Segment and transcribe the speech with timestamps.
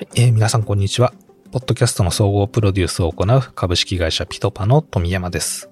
[0.00, 1.12] えー皆さんこんにちは。
[1.50, 5.70] ポッドキャストの総合プロデュースを行う株式会社ピトパの富山です。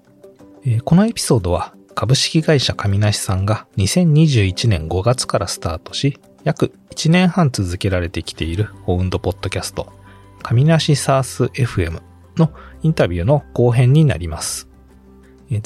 [0.65, 9.93] えーこのエピソードは株式会社上梨さんが2021年5月からスタートし、約1年半続けられてきているオウンドポッドキャスト、
[10.43, 12.03] 上梨サース FM
[12.37, 12.53] の
[12.83, 14.69] インタビューの後編になります。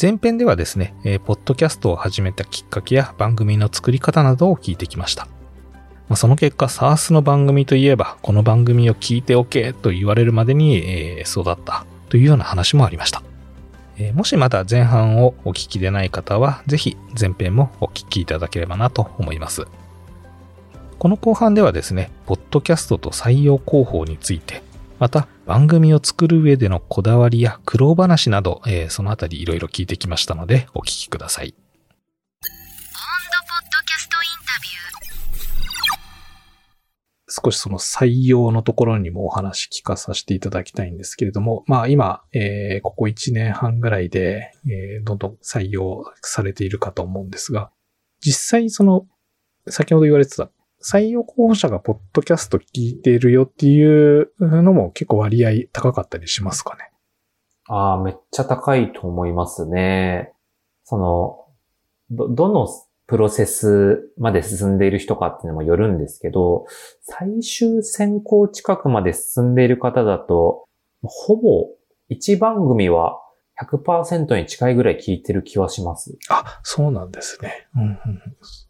[0.01, 0.95] 前編ではですね、
[1.25, 5.29] ポッドキャストを始めたきっかけや番組の作り方などを聞いてきました。
[6.09, 13.23] まあその結果、SARS の番組といえば、この番組を聞いておけと言われるまでに、えー育ったというような話もありました。
[13.97, 19.67] えーもしまだ前半をお聞きでない方は、ぜひ前編もお聞きいただければなと思います。
[20.99, 24.63] この後半ではですね、ポッドキャストと採用広報について、
[24.99, 31.55] また番組を作る上でのこだわりや苦労話など、えーそのあたりいろいろ聞いてきましたので、お聞きください。
[37.43, 47.71] 少しその採用のところにもお話聞かさせていただきたいんですけれども、まあ今、えーここ1年半ぐらいで、えーどんどん採用されているかと思うんですが、
[48.21, 49.07] 実際その、
[49.69, 50.49] 先ほど言われてた、
[50.83, 56.91] 採用候補者がポッドキャスト聞いているよっていうのも結構割合高かったりしますかね？
[57.67, 60.33] ああ、めっちゃ高いと思いますね。
[60.85, 61.39] その、
[62.11, 62.69] ど、どの
[63.07, 66.67] プロセスまで進んでいる人かっていうのもよるんですけど、
[67.03, 70.67] 最終選考近くまで進んでいる方だと、
[71.03, 71.69] ほぼ
[72.11, 73.21] 1番組は
[73.63, 76.17] 100%に近いぐらい聞いてる気はします。
[76.29, 77.69] あ、そうなんですね。
[77.77, 77.99] うんうんうん、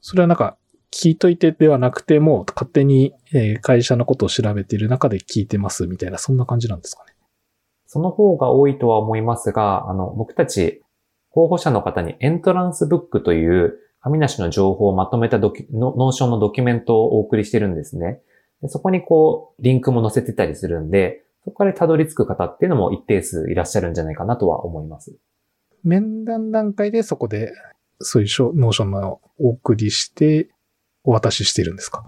[0.00, 0.56] それはなんか、
[0.90, 7.14] 聞いといてではなくて、もう勝手に、えー会社のことを調べている中で聞いてますみたいな、そんな感じなんですかね。
[7.86, 10.82] その方が多いとは思いますが、あの、僕たち
[11.30, 18.20] 候補者の方にエントランスブックというカミナシの情報をまとめたドキュ、Notion のドキュメントをお送りしてるんですね。
[18.61, 25.16] でそこにこう、リンクも載せてたりするんで、そこからたどり着く方っていうのも一定数いらっしゃるんじゃないかなとは思います。
[25.83, 27.52] 面談段階でそこで、
[27.98, 30.48] そういう Notion のお送りして、
[31.02, 32.05] お渡ししてるんですか？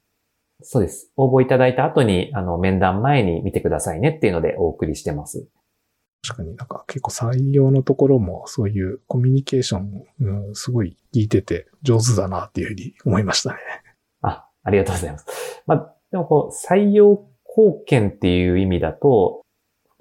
[0.63, 1.11] そうです。
[1.17, 5.47] 応募いただいた後に、あの、面談前に見てくださいねっていうのでお送りしてます。
[6.23, 13.59] 確かになんか結構採用のところもそういうコミュニケーション、うん、すごい聞いてて上手だなっていうふうに思いましたね。
[14.23, 15.63] あ、ありがとうございます。
[15.67, 17.27] まあ、でもこう、採用
[17.57, 19.43] 貢献っていう意味だと、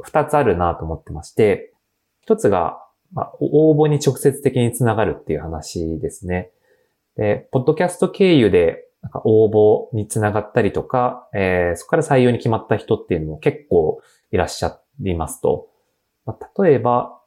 [0.01, 1.73] 二つあるなと思ってまして、
[2.21, 2.79] 一つが、
[3.13, 6.51] まあ、応募に直接的につながるっていう話ですね。
[7.15, 15.69] で、ポッドキャスト経由で、なんか応募につながったりとか、えーそこから採用に決まった人っていうのも結構いらっしゃいますと。
[16.25, 17.21] まあ、例えば、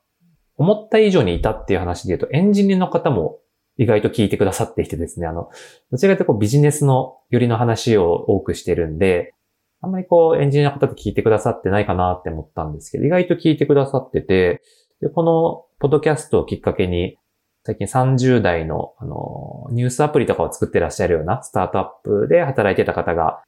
[0.57, 3.39] 思った以上にいたっていう話で言うと、エンジニアの方も
[3.77, 5.51] 意外と聞いてくださっていてですね、あの、
[5.93, 9.35] どちらかというとこうビジネスのよりの話を多くしてるんで、
[9.81, 14.61] あんまりこうエンジニアの方って聞いてくださってないかなって思ったんですけど、意外と聞いてくださってて、
[15.01, 17.19] で、このポッドキャストをきっかけに、
[17.65, 23.43] 最近30代の、あの、ニュースアプリとかを作ってらっしゃるようなスタートアップで働いてた方が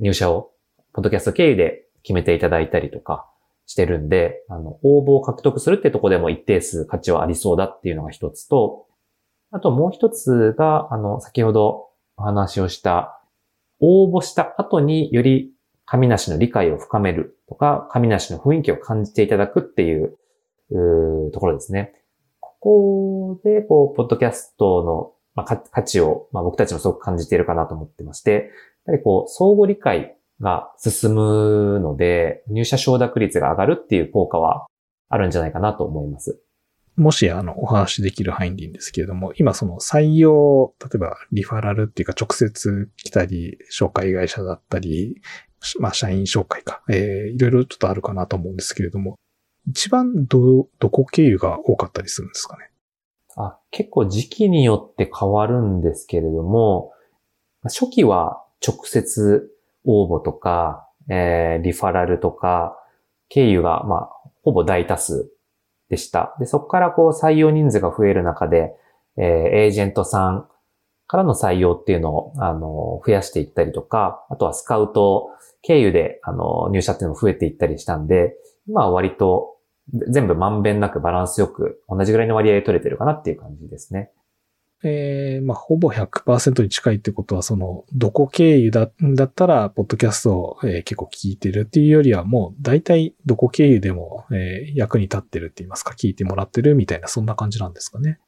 [0.00, 0.50] 入社を、
[0.92, 3.29] ポッドキャスト経由で決めていただいたりとか
[3.70, 8.88] してるんで、あの、応募を獲得するってとこでも一定数価値はありそうだっていうのが一つと、
[9.52, 11.86] あともう一つが、あの、先ほど
[12.16, 13.22] お話をした、
[13.78, 15.52] 応募した後により
[15.84, 20.18] 紙なしの理解を深めるとか、紙なしの雰囲気を感じていただくっていう、
[20.70, 21.94] うところですね。
[22.40, 28.42] ここで、こう、ポッドキャストの、まあ、価値を、まあ、僕たちもすごく感じているかなと思ってまして、やっ
[28.86, 34.66] ぱりこう、相互理解が進むので、入社承諾率が上がるっていう効果は
[35.08, 36.40] あるんじゃないかなと思います。
[36.96, 45.20] もし、あの、お話できる範囲でいいんですけれども、今その採用、例えばリファラルっていうか直接来たり、紹介会社だったり、
[45.78, 49.18] まあ、社員紹介か、えー、いろいろちょっとあるかなと思うんですけれども、
[49.68, 52.70] 一番ど、どこ経由が多かったりするんですかね？
[53.36, 56.92] あ結構時期によって変わるんですけれども、
[57.62, 59.50] まあ初期は直接
[59.84, 62.76] 応募とか、えーリファラルとか、
[63.28, 64.10] 経由が、まあ、
[64.42, 65.30] ほぼ大多数
[65.88, 66.36] でした。
[66.38, 68.74] で、そこからこう採用人数が増える中で、
[69.16, 70.48] えーエージェントさん
[71.06, 75.30] からの採用っていうのを、あの、増やしていったりとか、あとはスカウト
[75.62, 78.36] 経由で、あの、入社っていうのも増えていったりしたんで、
[78.68, 79.56] 今は割と
[79.92, 84.12] 全部まんべんなくバランスよく同じぐらいの割合で取れてるかなっていう感じですね。
[84.82, 98.18] えー、まあ、ほぼ100%に近いってことは、その、どこ経由だ、だったら、ポッドキャストを、えー結構聞いてるっていうよりは、もう、大体、どこ経由でも、えー役に立ってるって言いますか、聞いてもらってるみたいな、そんな感じなんですかね。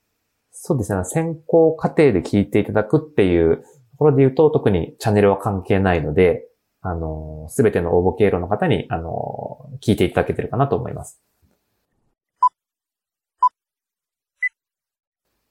[0.51, 1.05] そうですね。
[1.05, 3.65] 先行過程で聞いていただくっていうと
[3.97, 6.47] ころで言うと、特にチャンネルは関係ないので、
[6.83, 11.23] あの、すべての応募経路の方に、あの、聞いていただけてるかなと思います。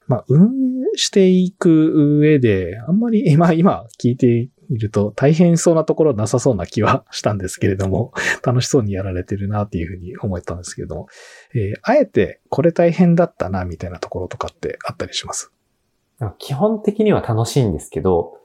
[0.07, 8.13] まあ、運営していく上で、あんまり、 今、今聞いていると大変そうなところなさそうな気はしたんですけれども、
[8.45, 11.07] 楽しそうにやられてるなっていうふうに思ったんですけれども、
[11.53, 15.51] えーあえてこれ大変だったなみたいなところとかってあったりします？
[16.37, 18.37] 基本的には楽しいんですけど、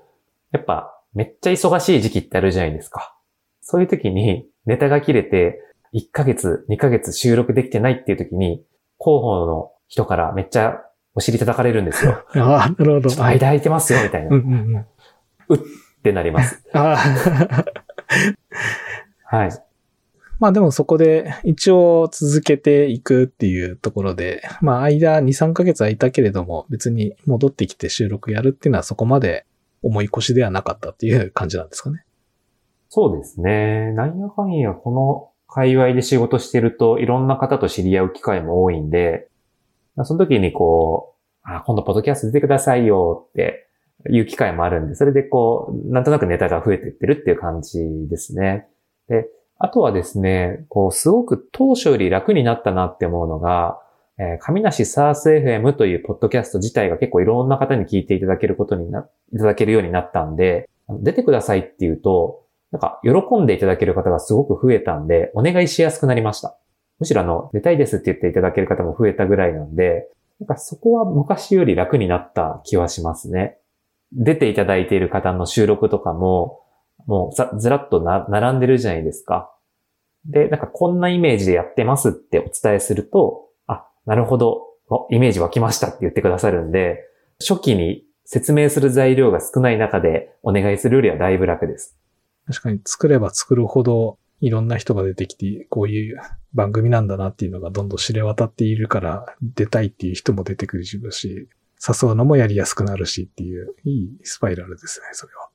[0.50, 3.16] やっぱめっちゃ忙しい時期ってあるじゃないですか。
[3.60, 5.60] そういう時にネタが切れて
[5.94, 8.64] 1ヶ月、2ヶ月収録できてないっていう時に、
[8.98, 10.82] 広報の人からめっちゃ
[11.16, 12.24] お尻叩かれるんですよ。
[12.36, 13.10] ああ、なるほど。
[13.24, 14.28] 間空いてますよ、みたいな。
[14.28, 14.86] っうんうん
[15.48, 15.60] うん。
[16.02, 16.62] てなります。
[16.72, 16.96] ああ。
[19.36, 19.50] はい。
[20.38, 29.46] まあでもそこで一応続けていくっていうところで、まあ間2、3ヶ月空いたけれども別に戻ってきて収録やるっていうのはそこまで
[29.82, 32.04] 重い腰ではなかったっていう感じなんですかね。
[32.90, 33.92] そうですね。
[33.92, 39.28] なんやかんやこの界隈で仕事してるといろんな方と知り合う機会も多いんで、
[40.04, 41.14] その時にこ
[41.44, 43.68] う、あ、今度ポッドキャスト出てくださいよって
[44.10, 48.66] いう機会もあるんで、それでこう、なんとなくネタが増えていってるっていう感じですね。
[49.08, 49.26] で、
[49.58, 53.80] あとはですね、こう、すごく当初より楽になったなって思うのが、
[54.18, 66.58] えー、上梨サース FM というポッドキャスト自体が結構いろんな方に聞いていただけることにな、いただけるようになったんで、出てくださいって言うと、なんか、喜んでいただける方がすごく増えたんで、お願いしやすくなりました。
[66.98, 70.08] むしろあの、出たいですって言っていただける方も増えたぐらいなんで、
[70.40, 73.58] なんかそこは昔より楽になった気はしますね。
[74.12, 76.60] 出ていただいている方の収録とかも、
[77.06, 79.52] もうざずらっとな並んでるじゃないですか。
[80.24, 84.62] で、なんかこんなイメージでやってますってお伝えすると、あ、なるほど、
[85.10, 87.04] イメージ湧きましたって言ってくださるんで、
[87.40, 91.96] 初期に説明する材料が少ない中でお願いするよりはだいぶ楽です。
[92.46, 96.20] 確かに作れば作るほどいろんな人が出てきて、こういう
[96.56, 105.50] 番組なんだなっていうのがどんどん知れ渡っているから出たいっていう人も出てくるし、誘うのもやりやすくなるしっていう、いいスパイラルですね、それは。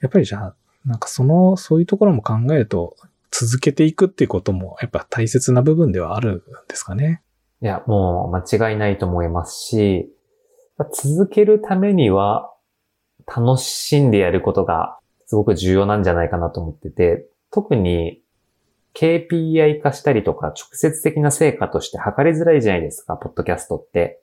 [0.00, 0.56] やっぱりじゃあ、
[0.86, 2.96] なんかその、そういうところも考えると、
[3.30, 7.22] 続けていくっていうこともやっぱ大切な部分ではあるんですかね。
[7.62, 10.10] いや、もう間違いないと思いますし、
[10.94, 12.52] 続けるためには
[13.26, 18.19] 楽しんでやることがすごく重要なんじゃないかなと思ってて、特に
[18.94, 24.20] KPI 化したりとか直接的な成果として測りづらいじゃないですか、ポッドキャストって。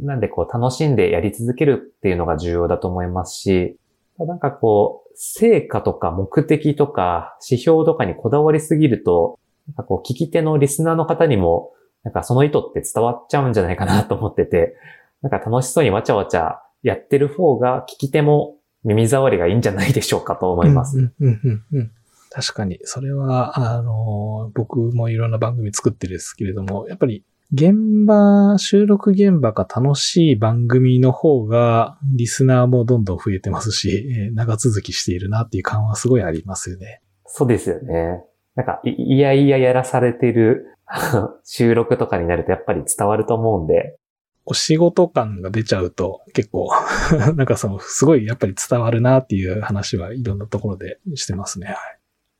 [0.00, 3.76] なんでこう楽しんでやり続けるっていうのが重要だと思いますし、
[4.18, 11.72] なんかこう、成果とか目的とか指標とかにこだわりすぎると、なんかこう聞き手のリスナーの方にも、
[12.02, 14.76] なんかその意図って伝わっちゃうんじゃないかなと思ってて、
[15.22, 20.98] なんか楽しそうにわちゃわちゃやってる方が聞き手も耳障りがいいんじゃないでしょうかと思います。
[20.98, 21.90] うんうんうんうん
[22.34, 37.02] 確かに、それは、あの、僕もいろんな番組作ってるんですけれども、やっぱり現場、収録現場が楽しい番組の方が、リスナーもどんどん増えてますし、えー長続きしているなっていう感はすごいありますよね。
[37.24, 38.24] そうですよね。
[38.56, 40.66] なんかい、いやいややらされてる
[41.44, 43.96] 収録とかになるとやっぱり伝わると思うんで、
[44.44, 46.68] お仕事感が出ちゃうと結構、
[47.36, 51.68] なんかその、すごいやっぱり伝わるなっていう話はいろんなところでしてますね。
[51.68, 51.76] はい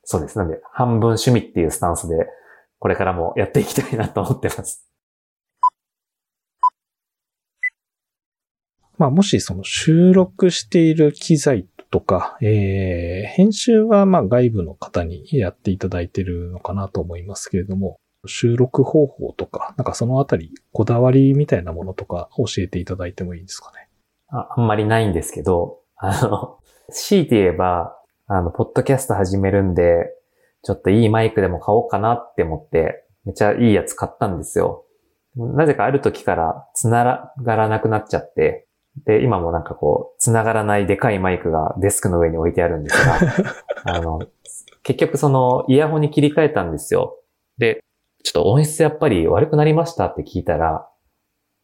[0.05, 0.37] そうです。
[0.37, 2.27] なんで、半分趣味っていうスタンスで、
[2.79, 4.87] これからもやっていきたいなと思ってます。
[8.97, 23.89] まあ、もしその収録している機材とか、えー、編集はまあ外部の方にやっていただいてるのかなと思いますけれども、収録方法とか、なんかそのあたり、こだわりみたいなものとか教えていただいてもいいですかね？
[24.27, 26.59] ああんまりないんですけど、あの、
[26.89, 27.94] 強いて言えば、
[28.27, 30.09] あの、ポッドキャスト始めるんで、
[30.63, 34.85] ちょっといいマイクでも買おうかなって思って、めっちゃいいやつ買ったんですよ。
[35.35, 38.67] なぜかある時から繋がらなくなっちゃって、
[39.05, 43.19] で、今もなんかこう、繋がらないでかいマイクがデスクの上に置いてあるんですが、
[43.85, 44.19] あの、
[44.81, 47.19] 結局そのイヤホンに切り替えたんですよ。
[47.57, 47.83] で、
[48.23, 50.89] ちょっと音質やっぱり悪くなりましたって聞いたら、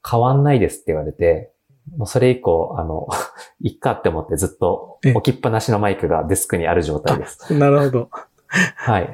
[0.08, 1.51] 変わんないですって言われて、
[1.98, 3.08] もうそれ以降、あの、
[3.62, 7.54] いっかって思ってずっとえ置きっぱなしのマイクがデスクにある状態です。
[7.58, 8.10] なるほど。
[8.48, 9.14] はい。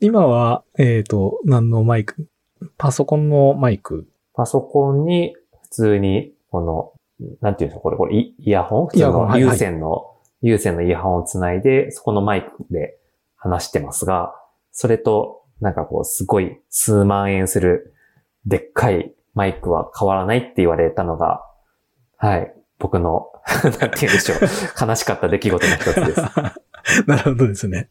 [0.00, 2.28] 今は、えっ、と、何のマイク？
[2.76, 4.08] パソコンのマイク。
[4.34, 6.92] パソコンに普通に、この、
[7.40, 8.86] なんていうんですか、これ、これ、イイヤホン？
[8.86, 12.98] 普通イヤホンはいはいの有線の、有線のイヤホンをつないで、そこのマイクで
[13.36, 14.34] 話してますが、
[14.72, 17.94] それと、なんかこう、すごい数万円する、
[18.46, 21.44] でっかいマイクは変わらないって言われたのが、
[22.18, 23.28] はい、僕の、
[23.64, 26.22] なんて言うんでしょう、悲しかった出来事の一つです。
[27.06, 27.88] なるほどですね。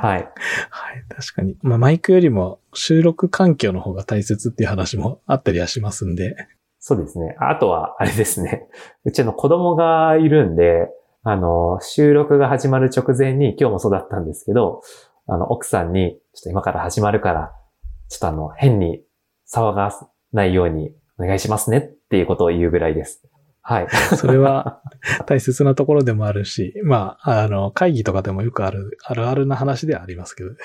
[0.00, 0.28] はい。
[0.70, 1.56] はい、確かに。
[1.62, 6.36] まあ、マイクよりも収録環境の方が大切っていう話もあったりはしますんで。
[6.78, 7.36] そうですね。
[7.40, 8.68] あとは、あれですね。
[9.04, 10.88] うちの子供がいるんで、
[11.22, 14.82] あの、収録が始まる直前に、今日もそうだったんですけど、
[15.26, 17.52] あの、奥さんに、ちょっと今から始まるから、
[18.08, 19.02] ちょっとあの、変に
[19.52, 19.90] 騒が
[20.32, 23.28] ないようにお願いしますねっていうことを言うぐらいです。
[23.68, 23.88] はい。
[24.16, 24.80] それは
[25.26, 30.56] 大切なところでもあるし、まあ、あの、会議とかでもよくある、あるあるな話ではありますけどね。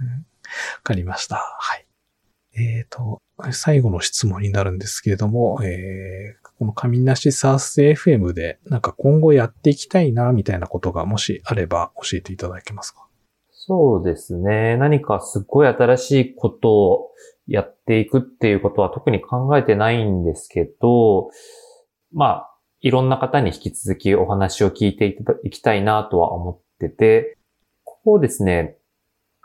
[0.00, 0.22] う んわ
[0.84, 1.36] かりました。
[1.36, 1.86] はい。
[2.54, 3.20] えっ、と、
[3.50, 13.08] 最後の質問になるんですけれども、えー、この神なしサース FM で、なんか今後やっていきたいな、みたいなことがもしあれば教えていただけますか？
[13.50, 14.76] そうですね。
[14.76, 17.10] 何かすっごい新しいことを
[17.46, 21.30] やっていくっていうことは特に考えてないんですけど、
[22.12, 22.48] まあ、
[22.80, 27.38] いろんな方に引き続きお話を聞いていきたいなとは思ってて、
[27.84, 28.76] ここをですね、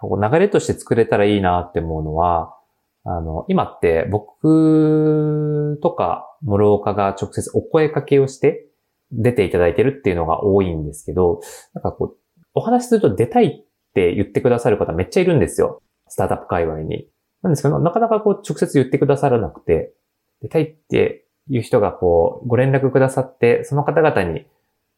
[0.02, 2.56] 流れとして作れたらいいなって思うのは、
[3.04, 8.68] あの、今って僕とか諸岡が直接お声掛けをして
[9.12, 11.40] 出ていただいてるっていうのが多いんですけど、
[11.74, 12.18] なんかこう、
[12.54, 15.82] お話すると出たいって言ってくださる方めっちゃいるんですよ。
[16.08, 17.08] スタートアップ界隈に。
[17.44, 19.94] なんですけど、なかなかこう直接言ってくださらなくて、
[20.42, 24.46] 出たいっていう人がこう、ご連絡くださって、その方々に、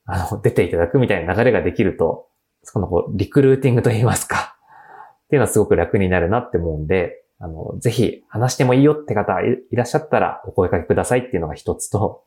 [0.05, 2.27] あの、出ていただくみたいな流れができると、
[2.63, 4.58] そこのこう、リクルーティングといいますか、
[5.25, 12.24] っていうのはすごく楽になるなって思うんで、あの、ぜひ話してもいいよって方いいらっしゃったらお声掛けくださいっていうのが一つと、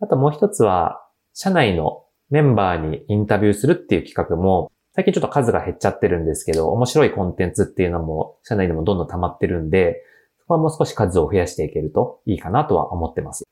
[0.00, 1.02] あともう一つは、
[1.34, 10.04] 社内のメンバーにインタビューするっていう企画も、最近ちょっと数が減っちゃってるんですけど、面白いコンテンツっていうのも、社内でもどんどん溜まってるんで、
[10.38, 13.44] そこはもう少し数を増やしていけるといいかなとは思ってます。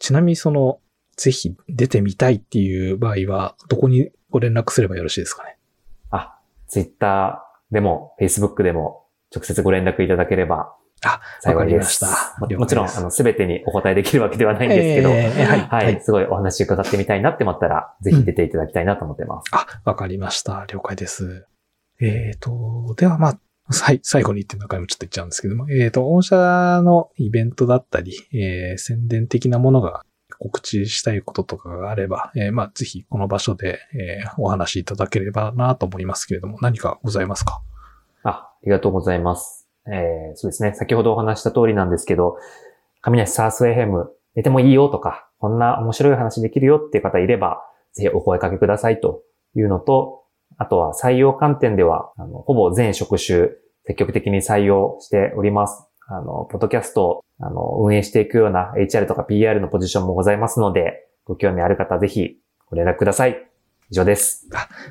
[0.00, 0.80] ちなみにその、
[1.16, 5.56] ぜひ出てみたいっていう場合は、どこにご連絡すればよろしいですかね？
[6.10, 10.74] あ、Twitter でも Facebook でも直接ご連絡いただければ
[11.04, 11.56] あ、わ。
[11.56, 12.06] かりますした。
[12.38, 19.50] ももちろん、あの、すべてにお答えできるわけではないんですけど、えーはいはい、はいすごいお話伺ってみたいなって思ったら、ぜひ出ていただきたいなと思ってます。
[19.52, 20.64] あ、わかりました。
[20.68, 21.46] 了解です。
[22.00, 23.38] えっ、と、ではまあ、
[23.72, 26.36] さい最後にって中身もちょっと言っちゃうんですけども、えっ、と、御社
[26.82, 30.04] のイベントだったり、えー宣伝的なものが
[30.38, 37.62] 告知したいこととかがあれば、えーまあ、ぜひこの場所で、えーお話しいただければなと思いますけれども、何かございますか？
[38.24, 39.61] あ、ありがとうございます。
[39.86, 40.74] えー、そうですね。
[40.74, 42.36] 先ほどお話した通りなんですけど、
[43.00, 47.62] 神梨サース FM 出てもいいよとか、こんな面白い話できるよっていう方いれば、
[47.92, 49.22] ぜひお声掛けくださいと
[49.56, 50.22] いうのと、
[50.58, 53.48] あとは採用観点では、あの、ほぼ全職種
[53.86, 55.84] 積極的に採用しております。
[56.06, 62.36] あの、ポッドキャストをあの運営していくような HR とか PR のポジションもございますので、ご興味ある方ぜひ
[62.66, 63.51] ご連絡ください。
[63.92, 64.48] 以上です。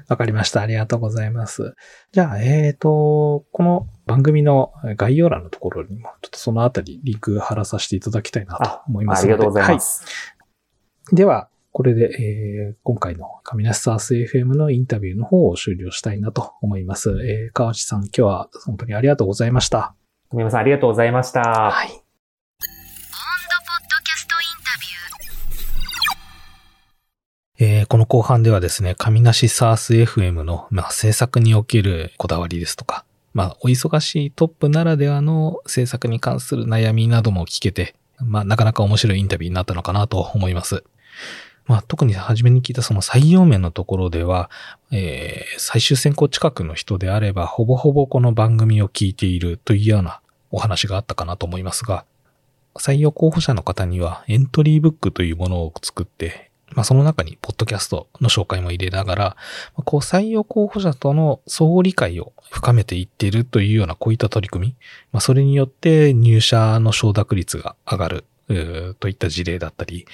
[0.10, 0.62] わかりました。
[0.62, 1.74] ありがとうございます。
[2.12, 9.34] じゃあ、えっ、と、この番組の概要欄のところにも、ちょっとそのあたりリンク貼らさせていただきたいなとあ思いますので。
[9.34, 10.06] ありがとうございます。
[10.06, 11.16] はい。
[11.16, 17.10] では、これで、えー今回の神梨サース FM のインタビューの方を終了したいなと思います。
[17.26, 19.96] えー川内さん、今日は本当にありがとうございました。
[20.30, 21.42] 富山さんありがとうございました。
[21.72, 22.01] はい。
[27.64, 40.84] えーこの後半ではですね、神梨サース FM の、まあ、制作におけるこだわりですとか、まあ、お忙しいトップならではの制作に関する悩みなども聞けて、まあ、なかなか面白いインタビューになったのかなと思います。
[41.68, 44.50] まあ、特に初めに聞いたその採用面のところでは、
[44.92, 52.06] えー最終選考近くの人であれば、ほぼほぼこの番組を聞いているというようなお話があったかなと思いますが、
[52.74, 59.38] 採用候補者の方にはエントリーブックというものを作って、まあ、その中にポッドキャストの紹介も入れながら、
[59.86, 64.76] こう採用候補者との相互理解を深めていっているというようなこういった取り組み、
[65.12, 68.26] まあ、それによって入社の承諾率が上がる。
[69.00, 70.06] といった事例だったり、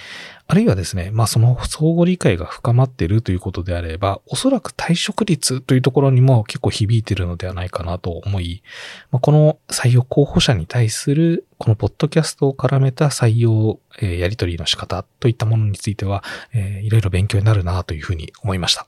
[0.48, 8.64] あるいはですね、まあその相互理解が深まっているということであれば、おそらく退職率というところにも結構響いているのではないかなと思い、
[9.12, 18.88] まあ、この採用候補者に対するこのポッドキャストを絡めた採用、えーやり取りの仕方といったものについては、えーいろいろ勉強になるなというふうに思いました。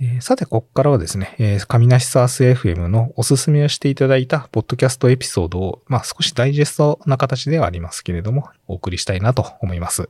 [0.00, 10.08] えーさて、ここからはですね、えー、神梨サース FM のおすすめをしていただいたポッドキャストエピソードを、まあ少しダイジェストな形ではありますけれども、お送りしたいなと思います。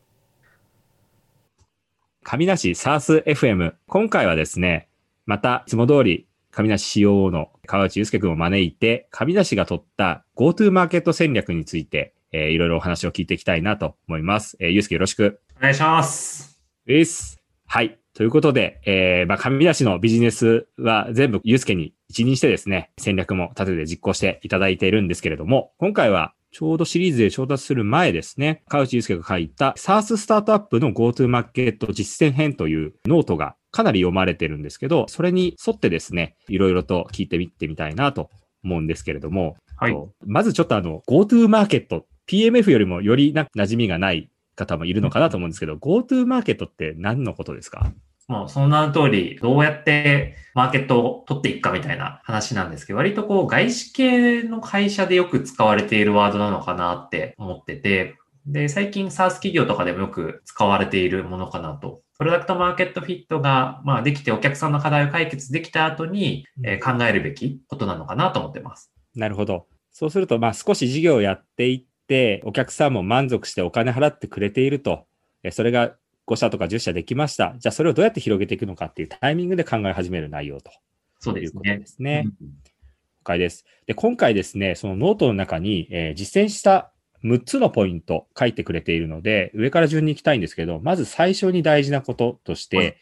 [2.22, 3.72] 神梨サース FM。
[3.86, 4.88] 今回はですね、
[5.24, 14.58] またいつも通り、神梨 COO の川内祐介君を招いて、カミナシが取った GoTo マーケット戦略について、えーいろいろお話を聞いていきたいなと思います。
[14.60, 15.40] えー、祐介よろしく。
[15.56, 16.60] お願いします。
[16.84, 17.38] です。
[17.66, 17.98] はい。
[18.18, 38.30] ということで、えー、まあ、カミナシのビジネスは全部祐介に一任してですね、戦略も立てて実行していただいているんですけれども、今回はちょうどシリーズで調達する前ですね、川内祐介が書いた SaaS スタートアップの GoTo マーケット実践編というノートがかなり読まれてるんですけど、それに沿ってですね、いろいろと聞いてみてみたいなと
[38.64, 39.92] 思うんですけれども、はい。
[39.92, 47.92] とまずちょっとあの GoTo マーケット、PMF よりもよりな馴染みがない方もいるのかなと思うんですけど、GoTo マーケットって何のことですか？
[48.28, 58.16] もうその名の通り、どうやってマーケットを取っていくかみたいな話なんですけど、割とこう外資系の会社でよく使われているワードなのかなって思ってて、
[58.46, 62.02] で、最近 SaaS 企業とかでもよく使われているものかなと。
[62.18, 68.90] プロダクトマーケットフィットが、まあ、できてお客さんの課題を解決できた後に、えー考えるべきことなのかなと思ってます。
[69.14, 69.66] なるほど。
[69.92, 75.06] そうすると、まあ少し事業をやっていって、お客さんも満足してお金払ってくれていると、
[75.42, 75.94] えそれが
[76.28, 77.54] 5社とか10社できました。
[77.58, 80.70] じゃあそれをどうやって広げていくのかっていうタイミングで考え始める内容と
[81.18, 81.86] そうですねいうことで。
[81.86, 82.24] すね。
[82.40, 83.66] うん了解です。
[83.86, 86.92] で、今回ですね、そのノートの中に、えー実践した
[87.24, 92.96] 6つのポイント書いてくれているので、上から順に行きたいんですけど、まず最初に大事なこととして、はい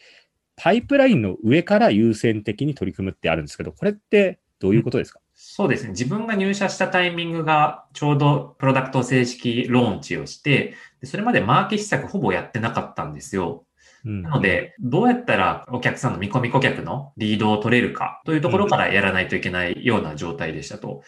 [0.57, 5.91] パイプラインの上から優先的に取り組むってあるんですけど、これってどういうことですか、そうですね。
[5.91, 13.67] 自分が入社したタイミングがちょうどプロダクトを正式ローンチをして、でそれまでマーケ施策ほぼやってなかったんですよ。
[14.07, 21.03] うんなので、どうやったらお客さんの見込み顧客のリードを取れるかというところからやらないといけないような状態でしたと。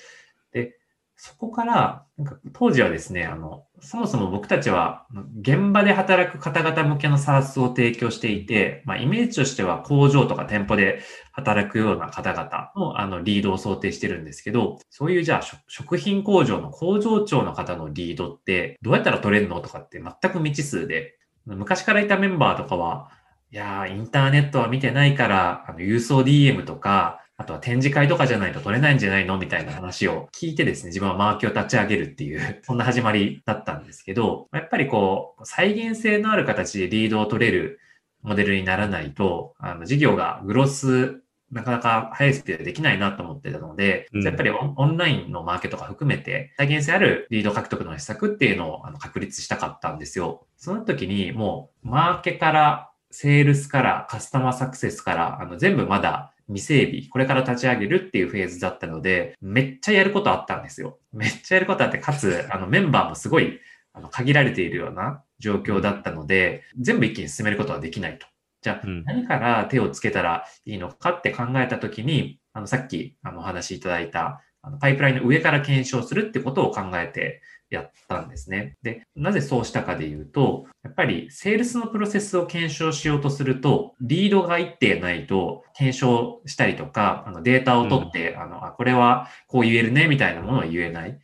[1.29, 5.07] そこから、なんか当時はですね、あの、そもそも僕たちは
[5.43, 11.01] 現場で働く方々向けの SARS を提供していて、まあイメージとしては工場とか店舗で
[11.33, 23.11] 働くような方々のあのリードを想定してるんですけど、そういうじゃあ食食品工場の工場長の方のリードってどうやったら取れるのとかって全く未知数で、昔からいたメンバーとかは、
[23.51, 29.39] いやー、インターネットは見てないから、あの、郵送 DM とか、あとは展示会とかじゃないと取れないんじゃないの？
[29.39, 37.79] みたいな話を聞いてですね、自分はマーケを立ち上げるっていう、 そんな始まりだったんですけど、やっぱりこう、再現性のある形でリードを取れる
[38.23, 41.23] モデルにならないと、あの、事業がグロス、
[41.53, 50.45] なかなか速いスピードでできないなと思ってたので、うんやっぱりオンオンラインのマーケットが含めて、再現性あるリード獲得の施策っていうのをあの確立したかったんですよ。
[50.57, 60.99] その時にもう、マーケから、セールスから、カスタマーサクセスから、あの、全部まだ未整備、これから立ち上げるっていうフェーズだったので、めっちゃやることあったんですよ。
[61.13, 63.61] めっちゃやることあって、かつ、あの、メンバーもすごい、
[63.93, 68.27] あの、限られているような状況だったので、全部一気に進めることはできないと。
[68.63, 78.77] じゃあ、うん何から手をつけたらいいのかって考えたときに、あの、さっき、あの、お話しいただいた、あのパイプラインの上から検証するってことを考えてやったんですね。
[78.83, 91.19] で、なぜそうしたかで言うと、やっぱりセールスのプロセスを検証しようとすると、リードが一定ないと検証したりとか、あのデータを取って、あの、あ、これはこう言えるねみたいなものを言えない。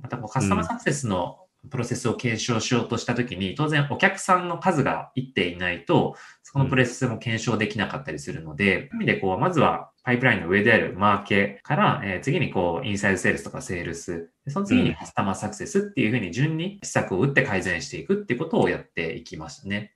[0.00, 1.38] またこうカスタマーサクセスの
[1.70, 6.16] プロセスを検証しようとしたときに、当然お客さんの数が一定いないと、
[6.54, 19.94] そのプロセスも検証できなかったりするので、そういう意味でこう、まずはパイプラインの上であるマーケから、えー次にこう、インサイドセールスとかセールス、でその次にカスタマーサクセスっていうふうに順に施策を打って改善していくっていうことをやっていきましたね。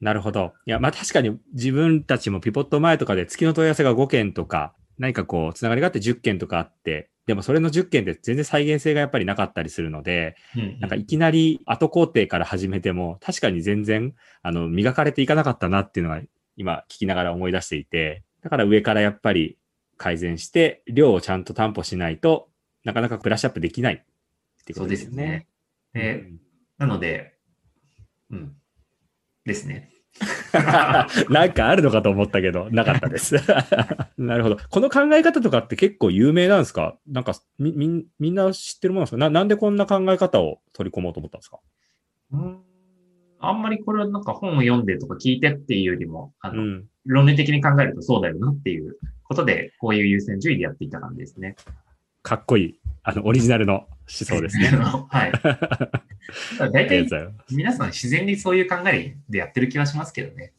[0.00, 0.54] なるほど。
[0.64, 16.22] いや、まあ確かに自分たちもピボット前とかで月の問い合わせが5件とか、何かこう、つながりがあって10件とかあって、でもそれの10件って全然再現性がやっぱりなかったりするので、うんなんかいきなり後工程から始めても、確かに全然、あの、磨かれていかなかったなっていうのが
[16.56, 19.58] 今聞きながら思い出していて、だから上からやっぱり
[19.96, 22.48] 改善して、量をちゃんと担保しないと
[22.84, 25.46] なかなかブラッシュアップできないってことですよね。
[25.92, 26.14] そうですね。
[26.14, 26.40] で、うん
[26.78, 27.34] なので、
[28.30, 28.54] うん。
[29.44, 29.90] ですね。
[31.30, 33.36] なんかあるのかと思ったけど、なかったです。
[34.18, 34.56] なるほど。
[34.70, 36.96] この考え方とかって結構有名なんですか？
[37.06, 39.16] なんかみ、みん、みんな知ってるものなんですか？
[39.18, 41.58] ななんでこんな考え方を取り込もうと思ったんですか？
[42.32, 42.58] うん
[43.40, 46.84] あんまりこれはなんか本を読んでとか聞いてっていうよりも、あの、うん。
[47.06, 51.54] 論理的に考えるとそうだよなっていうことで、こういう優先順位でやっていた感じですね。
[52.28, 52.80] かっこいい。
[53.04, 54.68] あの、オリジナルの思想ですね。
[54.68, 55.32] はい。
[56.72, 57.08] 大体
[57.50, 60.52] 皆さん自然にそういう考えでやってる気はしますけどね。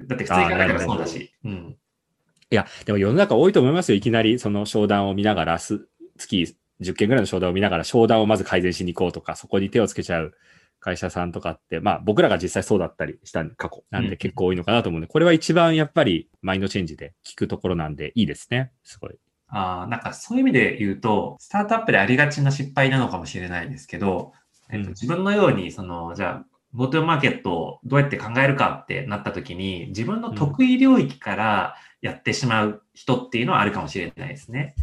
[0.00, 1.34] だって普通に考えたらそうだし。
[1.44, 1.76] うん。
[2.50, 3.98] いや、でも世の中多いと思いますよ。
[3.98, 10.32] いきなりその商談を見ながら、す月10件ぐらいの商談を見ながら、商談をまず改善しに行こうとか、そこに手をつけちゃう
[10.80, 18.72] 会社さんとかって、まあ僕らが実際そうだったりした過去なんで結構多いのかなと思うんで、これは一番やっぱりマインドチェンジで聞くところなんでいいですね。
[18.82, 19.18] すごい。
[19.48, 24.32] ああ、なんかそういう意味で言うと、スタートアップでありがちな失敗なのかもしれないですけど、
[24.70, 34.74] えっと、うん自分のように、その、じゃあ、GoTo マーケットをどうやって考えるかってなった時に、自分の得意領域からやってしまう人っていうのはあるかもしれないですね。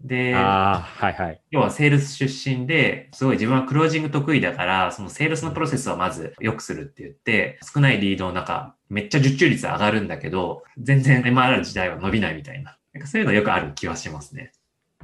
[0.00, 1.40] で、はいはい。
[1.50, 12.78] 要はセールス出身で、すごい自分はクロージング得意だから、そのセールスのプロセスをまず良くするって言って、少ないリードの中、めっちゃ受注率上がるんだけど、全然 MRR 自体は伸びないみたいな。
[12.96, 14.52] なんかそういうのよくある気はしますね。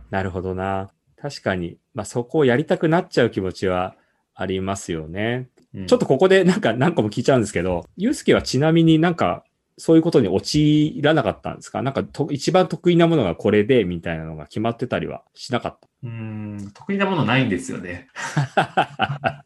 [0.08, 0.88] なるほどな。
[1.20, 3.96] 確かに、まあそこをやりたくなっちゃう気持ちは
[4.34, 5.48] ありますよね。
[5.74, 9.44] うんちょっとここでなんか何個も聞いちゃうんですけど、ゆうすけはちなみになんか
[9.76, 11.82] そういうことに陥らなかったんですか？
[11.82, 18.08] なんかと一番得意なものがこれでみたいなのが決まってたりはしなかっうーん、得意なものないんですよね。
[18.54, 19.44] た。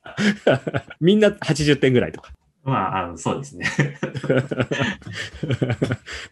[1.00, 2.30] みんな80点ぐらいとか。
[2.66, 3.64] まあ、あのそうですね。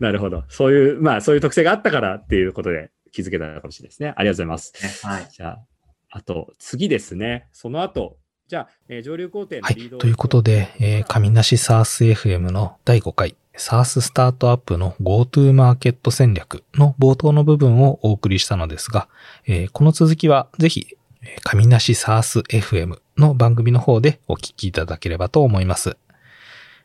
[0.01, 0.43] なるほど。
[0.49, 4.13] そういう、まあそういう特性があったからっていうことで気づけたかもしれないですね。
[4.17, 5.07] ありがとうございます。
[5.07, 5.29] はい。
[5.31, 5.59] じゃあ、
[6.11, 7.47] あと次ですね。
[7.53, 8.17] その後、
[8.49, 9.75] じゃあ、えー上流工程のはい。
[9.77, 19.09] リードをということで、えー、上梨 SARS FM の第5回 SARS スタートアップの GoTo マーケット戦略の冒頭の部分をお送りしたのですが、
[19.47, 25.97] えーこの続きはぜひ、えー上梨 SARS FM の番組の方でお聞きいただければと思います。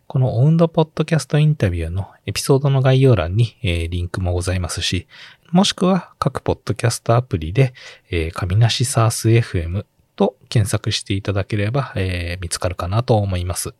[0.09, 5.07] このオウンドポッドキャストインタビューのエピソードの概要欄に、えリンクもございますし、
[5.51, 7.75] もしくは各ポッドキャストアプリで、
[8.09, 13.75] えー上梨 SARS FM と検索していただければ、えー見つかるかなと思います。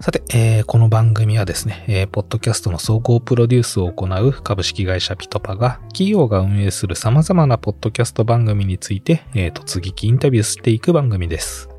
[0.00, 11.71] さて、えーこの番組はですね、えーポッドキャストの総合プロデュースを行う株式会社ピトパが企業が運営する様々なポッドキャスト番組について、えー突撃インタビューしていく番組です。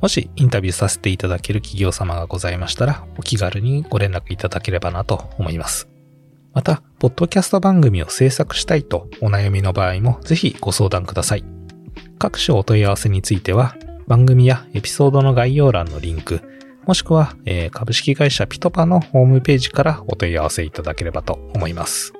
[0.00, 5.88] もしインタビューさせていただける企業様がございましたら、お気軽にご連絡いただければなと思います。
[6.54, 11.44] また、ポッドキャスト番組を制作したいとお悩みの場合もぜひご相談ください。
[12.18, 16.40] 各種お問い合わせについては、番組やエピソードの概要欄のリンク、
[16.86, 22.14] もしくは、えー株式会社ピトパのホームページからお問い合わせいただければと思います。